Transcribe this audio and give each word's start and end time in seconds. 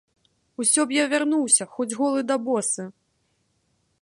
Усё 0.63 0.85
б 0.91 0.95
я 0.95 1.03
вярнуўся, 1.11 1.63
хоць 1.75 1.91
голы 2.01 2.21
да 2.33 2.41
босы! 2.49 2.83